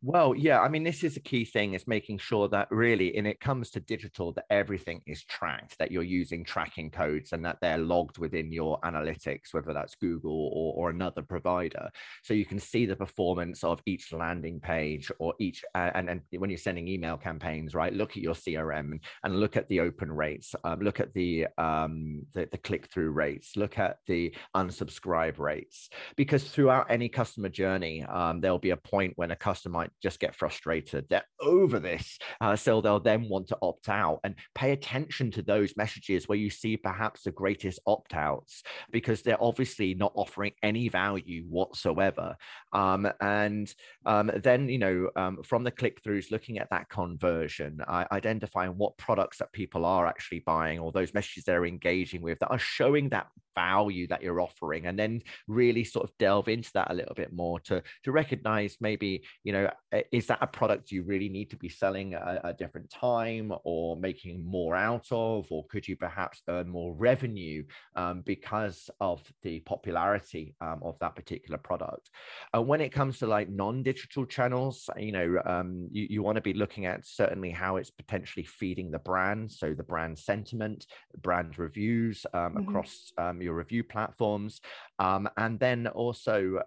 Well, 0.01 0.33
yeah, 0.33 0.61
I 0.61 0.69
mean, 0.69 0.85
this 0.85 1.03
is 1.03 1.17
a 1.17 1.19
key 1.19 1.43
thing 1.43 1.73
is 1.73 1.85
making 1.85 2.19
sure 2.19 2.47
that 2.49 2.69
really, 2.71 3.17
and 3.17 3.27
it 3.27 3.41
comes 3.41 3.69
to 3.71 3.81
digital, 3.81 4.31
that 4.31 4.45
everything 4.49 5.01
is 5.05 5.25
tracked, 5.25 5.77
that 5.77 5.91
you're 5.91 6.03
using 6.03 6.45
tracking 6.45 6.89
codes 6.89 7.33
and 7.33 7.43
that 7.43 7.57
they're 7.59 7.77
logged 7.77 8.17
within 8.17 8.49
your 8.49 8.79
analytics, 8.79 9.53
whether 9.53 9.73
that's 9.73 9.95
Google 9.95 10.51
or, 10.53 10.73
or 10.77 10.89
another 10.89 11.21
provider. 11.21 11.89
So 12.23 12.33
you 12.33 12.45
can 12.45 12.59
see 12.59 12.85
the 12.85 12.95
performance 12.95 13.61
of 13.65 13.81
each 13.85 14.13
landing 14.13 14.61
page 14.61 15.11
or 15.19 15.33
each, 15.37 15.65
uh, 15.75 15.91
and, 15.93 16.09
and 16.09 16.21
when 16.37 16.49
you're 16.49 16.57
sending 16.57 16.87
email 16.87 17.17
campaigns, 17.17 17.75
right, 17.75 17.93
look 17.93 18.11
at 18.11 18.23
your 18.23 18.35
CRM 18.35 19.01
and, 19.25 19.39
look 19.39 19.57
at 19.57 19.67
the 19.67 19.81
open 19.81 20.09
rates, 20.13 20.55
um, 20.63 20.79
look 20.79 21.01
at 21.01 21.13
the, 21.13 21.45
um, 21.57 22.25
the, 22.33 22.47
the 22.53 22.57
click 22.57 22.87
through 22.87 23.11
rates, 23.11 23.57
look 23.57 23.77
at 23.77 23.97
the 24.07 24.33
unsubscribe 24.55 25.39
rates, 25.39 25.89
because 26.15 26.45
throughout 26.45 26.89
any 26.89 27.09
customer 27.09 27.49
journey, 27.49 28.03
um, 28.03 28.39
there'll 28.39 28.59
be 28.59 28.69
a 28.69 28.77
point 28.77 29.11
when 29.17 29.31
a 29.31 29.35
customer 29.35 29.88
might 29.89 30.01
just 30.01 30.19
get 30.19 30.35
frustrated. 30.35 31.05
They're 31.09 31.25
over 31.41 31.79
this. 31.79 32.17
Uh, 32.41 32.55
so 32.55 32.81
they'll 32.81 32.99
then 32.99 33.27
want 33.29 33.47
to 33.47 33.57
opt 33.61 33.89
out 33.89 34.19
and 34.23 34.35
pay 34.55 34.71
attention 34.71 35.31
to 35.31 35.41
those 35.41 35.75
messages 35.77 36.27
where 36.27 36.37
you 36.37 36.49
see 36.49 36.77
perhaps 36.77 37.23
the 37.23 37.31
greatest 37.31 37.79
opt 37.85 38.13
outs 38.13 38.63
because 38.91 39.21
they're 39.21 39.41
obviously 39.43 39.93
not 39.93 40.11
offering 40.15 40.51
any 40.63 40.89
value 40.89 41.43
whatsoever. 41.49 42.35
Um, 42.73 43.07
and 43.21 43.73
um, 44.05 44.31
then, 44.43 44.69
you 44.69 44.79
know, 44.79 45.09
um, 45.15 45.43
from 45.43 45.63
the 45.63 45.71
click 45.71 46.03
throughs, 46.03 46.31
looking 46.31 46.59
at 46.59 46.69
that 46.69 46.89
conversion, 46.89 47.79
uh, 47.87 48.05
identifying 48.11 48.71
what 48.71 48.97
products 48.97 49.37
that 49.39 49.51
people 49.53 49.85
are 49.85 50.07
actually 50.07 50.43
buying 50.45 50.79
or 50.79 50.91
those 50.91 51.13
messages 51.13 51.43
they're 51.43 51.65
engaging 51.65 52.21
with 52.21 52.39
that 52.39 52.49
are 52.49 52.59
showing 52.59 53.09
that 53.09 53.27
value 53.55 54.07
that 54.07 54.21
you're 54.21 54.39
offering 54.39 54.85
and 54.85 54.97
then 54.97 55.21
really 55.47 55.83
sort 55.83 56.07
of 56.07 56.17
delve 56.17 56.47
into 56.47 56.69
that 56.73 56.91
a 56.91 56.93
little 56.93 57.15
bit 57.15 57.33
more 57.33 57.59
to 57.59 57.81
to 58.03 58.11
recognize 58.11 58.77
maybe 58.79 59.21
you 59.43 59.51
know 59.51 59.69
is 60.11 60.27
that 60.27 60.37
a 60.41 60.47
product 60.47 60.91
you 60.91 61.03
really 61.03 61.29
need 61.29 61.49
to 61.49 61.55
be 61.55 61.69
selling 61.69 62.13
at 62.13 62.41
a 62.43 62.53
different 62.53 62.89
time 62.89 63.51
or 63.63 63.95
making 63.97 64.45
more 64.45 64.75
out 64.75 65.05
of 65.11 65.47
or 65.49 65.65
could 65.65 65.87
you 65.87 65.95
perhaps 65.95 66.41
earn 66.47 66.69
more 66.69 66.93
revenue 66.93 67.63
um, 67.95 68.21
because 68.25 68.89
of 68.99 69.21
the 69.41 69.59
popularity 69.61 70.55
um, 70.61 70.79
of 70.83 70.97
that 70.99 71.15
particular 71.15 71.57
product 71.57 72.09
and 72.53 72.67
when 72.67 72.81
it 72.81 72.89
comes 72.89 73.17
to 73.17 73.25
like 73.25 73.49
non-digital 73.49 74.25
channels 74.25 74.89
you 74.97 75.11
know 75.11 75.41
um, 75.45 75.87
you, 75.91 76.05
you 76.09 76.23
want 76.23 76.35
to 76.35 76.41
be 76.41 76.53
looking 76.53 76.85
at 76.85 77.05
certainly 77.05 77.49
how 77.49 77.77
it's 77.77 77.89
potentially 77.89 78.45
feeding 78.45 78.91
the 78.91 78.99
brand 78.99 79.51
so 79.51 79.73
the 79.73 79.83
brand 79.83 80.17
sentiment 80.17 80.85
brand 81.21 81.57
reviews 81.57 82.25
um, 82.33 82.53
mm-hmm. 82.53 82.69
across 82.69 83.11
um, 83.17 83.41
your 83.41 83.55
review 83.55 83.83
platforms 83.83 84.61
um, 84.99 85.27
and 85.37 85.59
then 85.59 85.87
also 85.87 86.61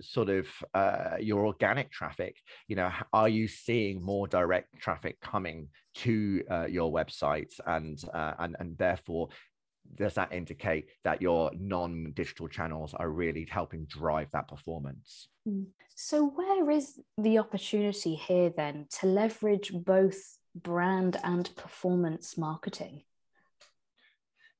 sort 0.00 0.28
of 0.28 0.46
uh, 0.74 1.16
your 1.20 1.46
organic 1.46 1.90
traffic 1.92 2.05
you 2.68 2.76
know 2.76 2.90
are 3.12 3.28
you 3.28 3.48
seeing 3.48 4.02
more 4.02 4.26
direct 4.26 4.78
traffic 4.80 5.20
coming 5.20 5.68
to 5.96 6.42
uh, 6.50 6.66
your 6.66 6.92
website? 6.92 7.52
And 7.66 8.02
uh, 8.12 8.34
and 8.38 8.56
and 8.58 8.78
therefore 8.78 9.28
does 9.94 10.14
that 10.14 10.32
indicate 10.32 10.86
that 11.04 11.22
your 11.22 11.50
non-digital 11.56 12.48
channels 12.48 12.92
are 12.94 13.08
really 13.08 13.46
helping 13.48 13.84
drive 13.86 14.28
that 14.32 14.48
performance? 14.48 15.28
Hmm. 15.46 15.64
so 15.94 16.26
where 16.26 16.68
is 16.70 16.98
the 17.16 17.38
opportunity 17.38 18.16
here 18.16 18.50
then 18.50 18.86
to 18.98 19.06
leverage 19.06 19.72
both 19.72 20.38
brand 20.56 21.18
and 21.22 21.54
performance 21.54 22.36
marketing? 22.36 23.02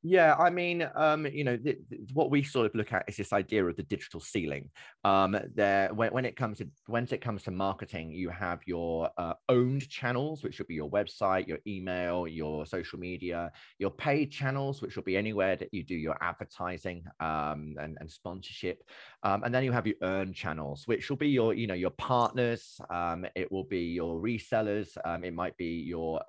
Yeah, 0.02 0.36
I 0.38 0.50
mean, 0.50 0.88
um, 0.94 1.26
you 1.26 1.42
know, 1.42 1.56
th- 1.56 1.78
what 2.12 2.30
we 2.30 2.42
sort 2.42 2.66
of 2.66 2.74
look 2.74 2.92
at 2.92 3.04
is 3.08 3.16
this 3.16 3.32
idea 3.32 3.64
of 3.64 3.76
the 3.76 3.82
digital 3.82 4.20
ceiling. 4.20 4.70
Um, 5.04 5.36
there, 5.54 5.92
when, 5.94 6.10
when 6.12 6.24
it 6.24 6.36
comes 6.36 6.58
to 6.58 6.68
when 6.86 7.06
it 7.10 7.20
comes 7.20 7.42
to 7.44 7.50
marketing, 7.50 8.12
you 8.12 8.28
have 8.30 8.60
your 8.66 9.10
uh, 9.18 9.34
owned 9.48 9.88
channels, 9.88 10.42
which 10.42 10.58
will 10.58 10.66
be 10.66 10.74
your 10.74 10.90
website, 10.90 11.46
your 11.46 11.58
email, 11.66 12.26
your 12.26 12.66
social 12.66 12.98
media, 12.98 13.50
your 13.78 13.90
paid 13.90 14.30
channels, 14.30 14.82
which 14.82 14.96
will 14.96 15.02
be 15.02 15.16
anywhere 15.16 15.56
that 15.56 15.72
you 15.72 15.82
do 15.82 15.94
your 15.94 16.16
advertising 16.20 17.04
um, 17.20 17.74
and, 17.80 17.96
and 18.00 18.10
sponsorship, 18.10 18.82
um, 19.22 19.42
and 19.44 19.54
then 19.54 19.64
you 19.64 19.72
have 19.72 19.86
your 19.86 19.96
earned 20.02 20.34
channels, 20.34 20.86
which 20.86 21.08
will 21.08 21.16
be 21.16 21.28
your, 21.28 21.54
you 21.54 21.66
know, 21.66 21.74
your 21.74 21.90
partners. 21.90 22.80
Um, 22.90 23.26
it 23.34 23.50
will 23.50 23.64
be 23.64 23.80
your 23.80 24.20
resellers. 24.20 24.96
Um, 25.04 25.24
it 25.24 25.34
might 25.34 25.56
be 25.56 25.82
your, 25.86 26.20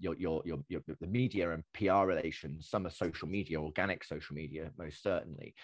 your, 0.00 0.14
your, 0.16 0.42
your, 0.44 0.58
your, 0.68 0.82
the 1.00 1.06
media 1.06 1.52
and 1.52 1.62
PR 1.72 2.06
relations. 2.06 2.68
Some 2.68 2.86
are 2.86 2.90
social 2.90 3.28
media, 3.28 3.60
organic 3.60 4.04
social 4.04 4.34
media, 4.34 4.70
most 4.78 5.05
certainly. 5.06 5.54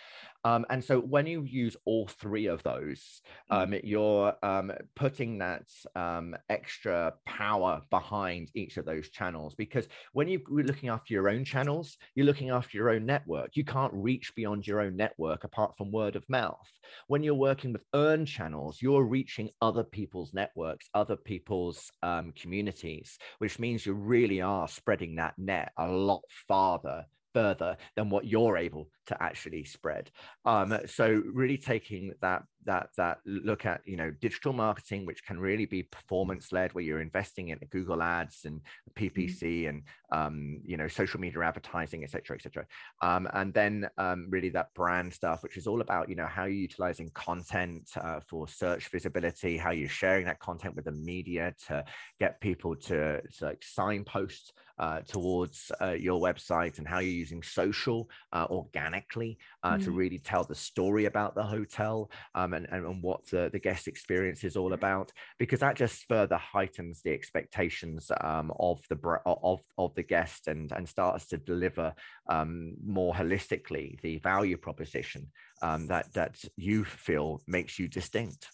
Um, 0.44 0.66
and 0.70 0.82
so 0.82 0.98
when 0.98 1.26
you 1.26 1.42
use 1.42 1.76
all 1.84 2.08
three 2.08 2.46
of 2.46 2.62
those, 2.62 3.22
um, 3.50 3.70
mm. 3.70 3.80
you're 3.84 4.34
um, 4.42 4.72
putting 4.96 5.38
that 5.38 5.68
um, 5.94 6.36
extra 6.48 7.14
power 7.26 7.80
behind 7.90 8.50
each 8.54 8.76
of 8.76 8.84
those 8.84 9.08
channels. 9.08 9.54
Because 9.54 9.86
when 10.12 10.28
you're 10.28 10.40
looking 10.48 10.88
after 10.88 11.14
your 11.14 11.28
own 11.28 11.44
channels, 11.44 11.96
you're 12.14 12.26
looking 12.26 12.50
after 12.50 12.76
your 12.76 12.90
own 12.90 13.06
network. 13.06 13.50
You 13.54 13.64
can't 13.64 13.92
reach 13.94 14.34
beyond 14.34 14.66
your 14.66 14.80
own 14.80 14.96
network 14.96 15.44
apart 15.44 15.76
from 15.76 15.92
word 15.92 16.16
of 16.16 16.28
mouth. 16.28 16.68
When 17.06 17.22
you're 17.22 17.34
working 17.34 17.72
with 17.72 17.82
earned 17.94 18.26
channels, 18.26 18.82
you're 18.82 19.04
reaching 19.04 19.50
other 19.60 19.84
people's 19.84 20.34
networks, 20.34 20.88
other 20.94 21.16
people's 21.16 21.90
um, 22.02 22.32
communities, 22.32 23.18
which 23.38 23.60
means 23.60 23.86
you 23.86 23.94
really 23.94 24.40
are 24.40 24.66
spreading 24.66 25.16
that 25.16 25.34
net 25.38 25.72
a 25.78 25.86
lot 25.86 26.22
farther 26.48 27.06
further 27.32 27.76
than 27.96 28.10
what 28.10 28.26
you're 28.26 28.56
able 28.56 28.88
to 29.06 29.22
actually 29.22 29.64
spread. 29.64 30.10
Um, 30.44 30.78
so 30.86 31.22
really 31.32 31.58
taking 31.58 32.12
that 32.20 32.44
that 32.64 32.90
that 32.96 33.18
look 33.26 33.66
at 33.66 33.80
you 33.84 33.96
know 33.96 34.10
digital 34.20 34.52
marketing, 34.52 35.04
which 35.04 35.24
can 35.24 35.38
really 35.38 35.66
be 35.66 35.82
performance 35.82 36.52
led, 36.52 36.72
where 36.74 36.84
you're 36.84 37.00
investing 37.00 37.48
in 37.48 37.58
Google 37.70 38.02
Ads 38.02 38.44
and 38.44 38.60
PPC 38.94 39.42
mm-hmm. 39.42 39.68
and 39.68 39.82
um, 40.12 40.60
you 40.64 40.76
know 40.76 40.88
social 40.88 41.20
media 41.20 41.40
advertising, 41.42 42.04
etc., 42.04 42.36
etc. 42.36 42.66
Um, 43.00 43.28
and 43.32 43.52
then 43.52 43.88
um, 43.98 44.26
really 44.30 44.50
that 44.50 44.72
brand 44.74 45.12
stuff, 45.12 45.42
which 45.42 45.56
is 45.56 45.66
all 45.66 45.80
about 45.80 46.08
you 46.08 46.14
know 46.14 46.26
how 46.26 46.44
you're 46.44 46.52
utilizing 46.52 47.10
content 47.14 47.90
uh, 48.00 48.20
for 48.28 48.46
search 48.46 48.88
visibility, 48.88 49.56
how 49.56 49.70
you're 49.70 49.88
sharing 49.88 50.26
that 50.26 50.38
content 50.38 50.76
with 50.76 50.84
the 50.84 50.92
media 50.92 51.54
to 51.66 51.84
get 52.20 52.40
people 52.40 52.76
to, 52.76 53.20
to 53.20 53.44
like 53.44 53.62
signpost 53.62 54.52
uh, 54.82 55.00
towards 55.06 55.70
uh, 55.80 55.92
your 55.92 56.20
website 56.20 56.78
and 56.78 56.88
how 56.88 56.98
you're 56.98 57.20
using 57.24 57.40
social 57.40 58.10
uh, 58.32 58.48
organically 58.50 59.38
uh, 59.62 59.74
mm. 59.74 59.84
to 59.84 59.92
really 59.92 60.18
tell 60.18 60.42
the 60.42 60.56
story 60.56 61.04
about 61.04 61.36
the 61.36 61.42
hotel 61.42 62.10
um, 62.34 62.52
and, 62.52 62.66
and, 62.72 62.84
and, 62.84 63.00
what 63.00 63.24
the, 63.30 63.48
the 63.52 63.60
guest 63.60 63.86
experience 63.86 64.42
is 64.42 64.56
all 64.56 64.72
about 64.72 65.12
because 65.38 65.60
that 65.60 65.76
just 65.76 66.04
further 66.08 66.36
heightens 66.36 67.00
the 67.02 67.12
expectations 67.12 68.10
um, 68.22 68.52
of 68.58 68.82
the 68.88 68.98
of, 69.24 69.60
of 69.78 69.94
the 69.94 70.02
guest 70.02 70.48
and, 70.48 70.72
and 70.72 70.88
starts 70.88 71.28
to 71.28 71.36
deliver 71.36 71.94
um, 72.28 72.74
more 72.84 73.14
holistically 73.14 74.00
the 74.00 74.18
value 74.18 74.56
proposition 74.56 75.30
um, 75.62 75.86
that 75.86 76.12
that 76.12 76.42
you 76.56 76.84
feel 76.84 77.40
makes 77.46 77.78
you 77.78 77.86
distinct. 77.86 78.48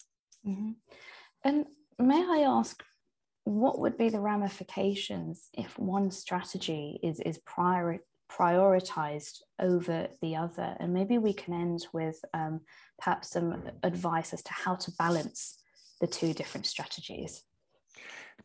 Mm-hmm. 0.47 0.73
And 1.43 1.65
may 1.97 2.21
I 2.21 2.43
ask 2.45 2.83
what 3.49 3.79
would 3.79 3.97
be 3.97 4.09
the 4.09 4.19
ramifications 4.19 5.49
if 5.57 5.77
one 5.79 6.11
strategy 6.11 6.99
is 7.01 7.19
is 7.19 7.39
prior, 7.39 7.97
prioritized 8.31 9.39
over 9.59 10.07
the 10.21 10.35
other? 10.35 10.77
And 10.79 10.93
maybe 10.93 11.17
we 11.17 11.33
can 11.33 11.55
end 11.55 11.87
with 11.91 12.23
um, 12.33 12.61
perhaps 12.99 13.31
some 13.31 13.63
advice 13.81 14.33
as 14.33 14.43
to 14.43 14.53
how 14.53 14.75
to 14.75 14.91
balance 14.99 15.57
the 15.99 16.07
two 16.07 16.33
different 16.33 16.67
strategies 16.67 17.43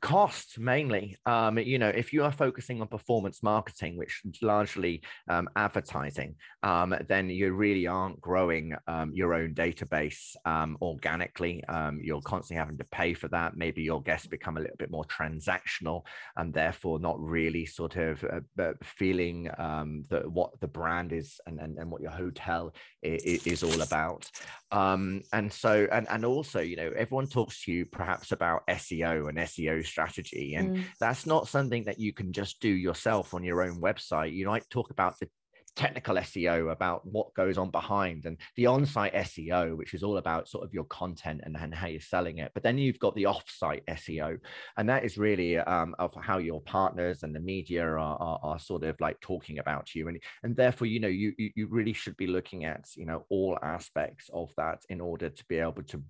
costs 0.00 0.58
mainly 0.58 1.16
um, 1.26 1.58
you 1.58 1.78
know 1.78 1.88
if 1.88 2.12
you 2.12 2.24
are 2.24 2.32
focusing 2.32 2.80
on 2.80 2.88
performance 2.88 3.42
marketing 3.42 3.96
which 3.96 4.22
is 4.24 4.42
largely 4.42 5.02
um, 5.28 5.48
advertising 5.56 6.34
um, 6.62 6.94
then 7.08 7.28
you 7.28 7.52
really 7.52 7.86
aren't 7.86 8.20
growing 8.20 8.74
um, 8.86 9.12
your 9.14 9.34
own 9.34 9.54
database 9.54 10.34
um, 10.44 10.76
organically. 10.80 11.62
Um, 11.64 12.00
you're 12.02 12.22
constantly 12.22 12.58
having 12.58 12.78
to 12.78 12.84
pay 12.84 13.12
for 13.14 13.28
that. 13.28 13.56
Maybe 13.56 13.82
your 13.82 14.02
guests 14.02 14.26
become 14.26 14.56
a 14.56 14.60
little 14.60 14.76
bit 14.78 14.90
more 14.90 15.04
transactional 15.04 16.02
and 16.36 16.52
therefore 16.52 16.98
not 16.98 17.20
really 17.20 17.66
sort 17.66 17.96
of 17.96 18.24
uh, 18.24 18.72
feeling 18.82 19.44
that 19.44 20.30
what 20.30 20.58
the 20.60 20.68
brand 20.68 21.12
is 21.12 21.40
and, 21.46 21.60
and, 21.60 21.78
and 21.78 21.90
what 21.90 22.00
your 22.00 22.10
hotel 22.10 22.72
is, 23.02 23.46
is 23.46 23.62
all 23.62 23.82
about. 23.82 24.30
And 24.72 25.52
so 25.52 25.86
and, 25.92 26.06
and 26.08 26.24
also 26.24 26.60
you 26.60 26.76
know 26.76 26.90
everyone 26.96 27.26
talks 27.26 27.64
to 27.64 27.72
you 27.72 27.86
perhaps 27.86 28.32
about 28.32 28.66
seo 28.68 29.28
and 29.28 29.38
seo 29.38 29.83
strategy. 29.84 30.54
And 30.54 30.76
mm. 30.76 30.84
that's 31.00 31.26
not 31.26 31.48
something 31.48 31.84
that 31.84 31.98
you 31.98 32.12
can 32.12 32.32
just 32.32 32.60
do 32.60 32.68
yourself 32.68 33.34
on 33.34 33.44
your 33.44 33.62
own 33.62 33.80
website. 33.80 34.34
You 34.34 34.46
might 34.46 34.68
talk 34.70 34.90
about 34.90 35.18
the 35.18 35.28
technical 35.76 36.16
SEO 36.16 36.70
about 36.70 37.04
what 37.06 37.34
goes 37.34 37.58
on 37.58 37.70
behind 37.70 38.26
and 38.26 38.38
the 38.56 38.66
on-site 38.66 39.14
SEO, 39.14 39.76
which 39.76 39.94
is 39.94 40.02
all 40.02 40.18
about 40.18 40.48
sort 40.48 40.64
of 40.64 40.72
your 40.72 40.84
content 40.84 41.40
and, 41.44 41.56
and 41.56 41.74
how 41.74 41.86
you're 41.86 42.00
selling 42.00 42.38
it. 42.38 42.52
But 42.54 42.62
then 42.62 42.78
you've 42.78 42.98
got 42.98 43.14
the 43.14 43.26
off-site 43.26 43.84
SEO, 43.86 44.38
and 44.76 44.88
that 44.88 45.04
is 45.04 45.18
really 45.18 45.58
um, 45.58 45.94
of 45.98 46.14
how 46.20 46.38
your 46.38 46.60
partners 46.62 47.22
and 47.22 47.34
the 47.34 47.40
media 47.40 47.84
are, 47.84 47.98
are, 47.98 48.38
are, 48.42 48.58
sort 48.58 48.84
of 48.84 49.00
like 49.00 49.20
talking 49.20 49.58
about 49.58 49.94
you. 49.94 50.08
And, 50.08 50.20
and 50.42 50.56
therefore, 50.56 50.86
you 50.86 51.00
know, 51.00 51.08
you, 51.08 51.32
you 51.36 51.66
really 51.68 51.92
should 51.92 52.16
be 52.16 52.26
looking 52.26 52.64
at, 52.64 52.84
you 52.96 53.06
know, 53.06 53.24
all 53.28 53.58
aspects 53.62 54.30
of 54.32 54.52
that 54.56 54.82
in 54.88 55.00
order 55.00 55.28
to 55.28 55.44
be 55.48 55.58
able 55.58 55.82
to 55.84 56.02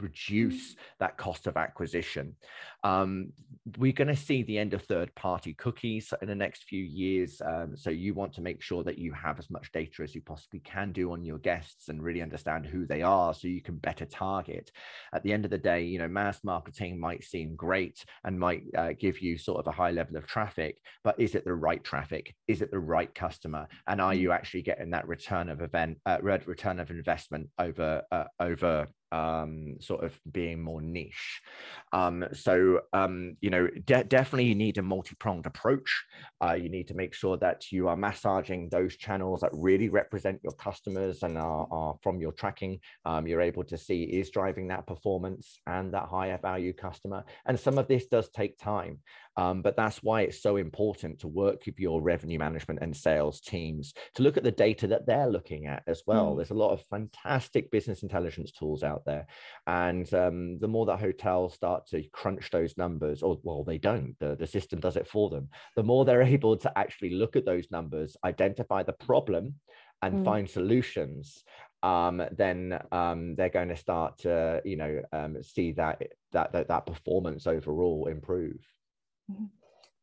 reduce 0.00 0.74
mm. 0.74 0.76
that 0.98 1.16
cost 1.16 1.46
of 1.46 1.56
acquisition. 1.56 2.36
Um, 2.84 3.32
we're 3.78 3.92
going 3.92 4.08
to 4.08 4.16
see 4.16 4.42
the 4.42 4.58
end 4.58 4.74
of 4.74 4.82
third 4.82 5.14
party 5.14 5.54
cookies 5.54 6.12
in 6.22 6.28
the 6.28 6.34
next 6.34 6.64
few 6.64 6.82
years. 6.82 7.40
Um, 7.44 7.76
so 7.76 7.90
you 7.90 8.14
want 8.14 8.32
to 8.34 8.40
make 8.40 8.62
sure 8.62 8.82
that 8.84 8.98
you 8.98 9.12
have 9.12 9.38
as 9.38 9.50
much 9.50 9.70
data 9.72 10.02
as 10.02 10.14
you 10.14 10.22
possibly 10.22 10.60
can 10.60 10.92
do 10.92 11.12
on 11.12 11.24
your 11.24 11.38
guests 11.38 11.88
and 11.88 12.02
really 12.02 12.22
understand 12.22 12.66
who 12.66 12.86
they 12.86 13.02
are 13.02 13.34
so 13.34 13.48
you 13.48 13.62
can 13.62 13.76
better 13.76 14.06
target. 14.06 14.70
At 15.12 15.22
the 15.22 15.32
end 15.32 15.44
of 15.44 15.50
the 15.50 15.58
day, 15.58 15.82
you 15.82 15.98
know, 15.98 16.08
mass 16.08 16.42
marketing 16.42 16.98
might 16.98 17.24
seem 17.24 17.54
great 17.54 18.04
and 18.24 18.38
might 18.38 18.62
uh, 18.76 18.92
give 18.98 19.20
you 19.20 19.36
sort 19.36 19.60
of 19.60 19.66
a 19.66 19.76
high 19.76 19.90
level 19.90 20.16
of 20.16 20.26
traffic, 20.26 20.78
but 21.04 21.18
is 21.20 21.34
it 21.34 21.44
the 21.44 21.54
right 21.54 21.82
traffic? 21.84 22.34
Is 22.48 22.62
it 22.62 22.70
the 22.70 22.78
right 22.78 23.14
customer? 23.14 23.68
And 23.86 24.00
are 24.00 24.12
mm. 24.12 24.18
you 24.18 24.32
actually 24.32 24.62
getting 24.62 24.90
that 24.90 25.06
return 25.06 25.48
of 25.48 25.60
event, 25.60 25.98
uh, 26.06 26.18
return 26.22 26.80
of 26.80 26.90
investment 26.90 27.48
over 27.58 28.02
uh, 28.10 28.24
over 28.38 28.86
um, 29.12 29.76
sort 29.80 30.04
of 30.04 30.18
being 30.30 30.60
more 30.60 30.80
niche. 30.80 31.40
Um, 31.92 32.24
so, 32.32 32.80
um, 32.92 33.36
you 33.40 33.50
know, 33.50 33.68
de- 33.84 34.04
definitely 34.04 34.44
you 34.44 34.54
need 34.54 34.78
a 34.78 34.82
multi 34.82 35.14
pronged 35.18 35.46
approach. 35.46 36.04
Uh, 36.44 36.54
you 36.54 36.68
need 36.68 36.88
to 36.88 36.94
make 36.94 37.14
sure 37.14 37.36
that 37.38 37.70
you 37.72 37.88
are 37.88 37.96
massaging 37.96 38.68
those 38.68 38.96
channels 38.96 39.40
that 39.40 39.50
really 39.52 39.88
represent 39.88 40.40
your 40.42 40.52
customers 40.52 41.22
and 41.22 41.36
are, 41.38 41.66
are 41.70 41.94
from 42.02 42.20
your 42.20 42.32
tracking. 42.32 42.78
Um, 43.04 43.26
you're 43.26 43.40
able 43.40 43.64
to 43.64 43.76
see 43.76 44.04
is 44.04 44.30
driving 44.30 44.68
that 44.68 44.86
performance 44.86 45.60
and 45.66 45.92
that 45.94 46.08
higher 46.08 46.38
value 46.40 46.72
customer. 46.72 47.24
And 47.46 47.58
some 47.58 47.78
of 47.78 47.88
this 47.88 48.06
does 48.06 48.28
take 48.30 48.58
time. 48.58 48.98
Um, 49.40 49.62
but 49.62 49.74
that's 49.74 50.02
why 50.02 50.20
it's 50.20 50.42
so 50.42 50.56
important 50.56 51.20
to 51.20 51.28
work 51.28 51.64
with 51.64 51.80
your 51.80 52.02
revenue 52.02 52.38
management 52.38 52.80
and 52.82 52.94
sales 52.94 53.40
teams 53.40 53.94
to 54.14 54.22
look 54.22 54.36
at 54.36 54.44
the 54.44 54.50
data 54.50 54.86
that 54.88 55.06
they're 55.06 55.30
looking 55.30 55.66
at 55.66 55.82
as 55.86 56.02
well. 56.06 56.32
Mm. 56.32 56.36
There's 56.36 56.50
a 56.50 56.54
lot 56.54 56.72
of 56.72 56.84
fantastic 56.90 57.70
business 57.70 58.02
intelligence 58.02 58.52
tools 58.52 58.82
out 58.82 59.06
there. 59.06 59.26
And 59.66 60.12
um, 60.12 60.58
the 60.58 60.68
more 60.68 60.84
that 60.84 61.00
hotels 61.00 61.54
start 61.54 61.86
to 61.86 62.02
crunch 62.12 62.50
those 62.50 62.76
numbers, 62.76 63.22
or 63.22 63.38
well, 63.42 63.64
they 63.64 63.78
don't, 63.78 64.14
the, 64.20 64.36
the 64.36 64.46
system 64.46 64.78
does 64.78 64.98
it 64.98 65.08
for 65.08 65.30
them, 65.30 65.48
the 65.74 65.82
more 65.82 66.04
they're 66.04 66.20
able 66.36 66.58
to 66.58 66.78
actually 66.78 67.14
look 67.14 67.34
at 67.34 67.46
those 67.46 67.70
numbers, 67.70 68.18
identify 68.22 68.82
the 68.82 68.92
problem, 68.92 69.54
and 70.02 70.16
mm. 70.16 70.24
find 70.24 70.50
solutions 70.50 71.44
um, 71.82 72.22
then 72.32 72.78
um, 72.92 73.36
they're 73.36 73.48
going 73.48 73.68
to 73.68 73.76
start 73.76 74.18
to, 74.18 74.60
you 74.66 74.76
know, 74.76 75.00
um, 75.14 75.42
see 75.42 75.72
that, 75.72 76.02
that 76.32 76.52
that 76.52 76.68
that 76.68 76.84
performance 76.84 77.46
overall 77.46 78.06
improve. 78.06 78.60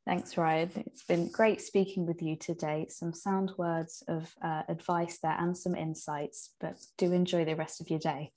Thanks, 0.05 0.37
Ryan. 0.37 0.71
It's 0.75 1.03
been 1.03 1.29
great 1.29 1.61
speaking 1.61 2.05
with 2.05 2.21
you 2.21 2.37
today. 2.37 2.85
Some 2.89 3.13
sound 3.13 3.51
words 3.57 4.03
of 4.07 4.33
uh, 4.41 4.63
advice 4.69 5.19
there 5.21 5.35
and 5.37 5.57
some 5.57 5.75
insights, 5.75 6.51
but 6.61 6.77
do 6.97 7.11
enjoy 7.11 7.43
the 7.43 7.57
rest 7.57 7.81
of 7.81 7.89
your 7.89 7.99
day. 7.99 8.31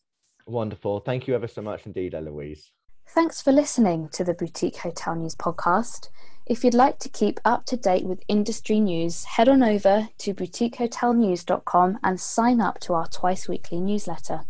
Wonderful. 0.47 0.99
Thank 0.99 1.29
you 1.29 1.35
ever 1.37 1.47
so 1.47 1.63
much 1.63 1.87
indeed, 1.87 2.15
Eloise. 2.15 2.73
Thanks 3.07 3.41
for 3.41 3.53
listening 3.53 4.09
to 4.11 4.25
the 4.25 4.35
Boutique 4.35 4.79
Hotel 4.79 5.15
News 5.15 5.37
podcast. 5.37 6.09
If 6.47 6.65
you'd 6.65 6.75
like 6.75 6.99
to 7.01 7.09
keep 7.09 7.39
up 7.45 7.65
to 7.67 7.77
date 7.77 8.05
with 8.05 8.25
industry 8.27 8.81
news, 8.81 9.25
head 9.25 9.49
on 9.49 9.63
over 9.63 10.09
to 10.19 10.35
boutiquehotelnews.com 10.35 11.99
and 12.03 12.21
sign 12.21 12.61
up 12.61 12.81
to 12.81 12.95
our 12.95 13.07
twice 13.07 13.49
weekly 13.49 13.81
newsletter. 13.81 14.41